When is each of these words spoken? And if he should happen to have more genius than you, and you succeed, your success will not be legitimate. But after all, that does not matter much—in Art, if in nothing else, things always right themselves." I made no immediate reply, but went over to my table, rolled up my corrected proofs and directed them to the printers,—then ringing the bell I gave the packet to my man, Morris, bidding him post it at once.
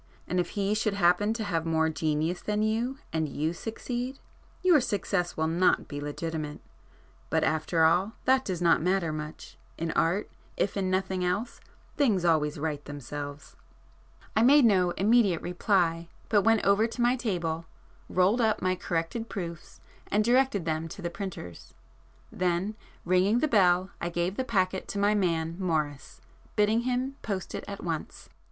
And 0.27 0.39
if 0.39 0.49
he 0.57 0.73
should 0.73 0.95
happen 0.95 1.31
to 1.35 1.43
have 1.43 1.63
more 1.63 1.87
genius 1.87 2.41
than 2.41 2.63
you, 2.63 2.97
and 3.13 3.29
you 3.29 3.53
succeed, 3.53 4.17
your 4.63 4.81
success 4.81 5.37
will 5.37 5.45
not 5.47 5.87
be 5.87 6.01
legitimate. 6.01 6.59
But 7.29 7.43
after 7.43 7.83
all, 7.83 8.13
that 8.25 8.43
does 8.43 8.63
not 8.63 8.81
matter 8.81 9.13
much—in 9.13 9.91
Art, 9.91 10.27
if 10.57 10.75
in 10.75 10.89
nothing 10.89 11.23
else, 11.23 11.61
things 11.97 12.25
always 12.25 12.57
right 12.57 12.83
themselves." 12.85 13.55
I 14.35 14.41
made 14.41 14.65
no 14.65 14.89
immediate 14.97 15.43
reply, 15.43 16.09
but 16.29 16.41
went 16.41 16.65
over 16.65 16.87
to 16.87 16.99
my 17.03 17.15
table, 17.15 17.67
rolled 18.09 18.41
up 18.41 18.59
my 18.59 18.73
corrected 18.73 19.29
proofs 19.29 19.81
and 20.07 20.23
directed 20.23 20.65
them 20.65 20.87
to 20.87 21.03
the 21.03 21.11
printers,—then 21.11 22.73
ringing 23.05 23.37
the 23.37 23.47
bell 23.47 23.91
I 24.01 24.09
gave 24.09 24.35
the 24.35 24.43
packet 24.45 24.87
to 24.87 24.97
my 24.97 25.13
man, 25.13 25.57
Morris, 25.59 26.21
bidding 26.55 26.81
him 26.89 27.17
post 27.21 27.53
it 27.53 27.63
at 27.67 27.83
once. 27.83 28.29